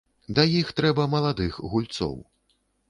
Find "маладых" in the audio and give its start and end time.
1.13-1.63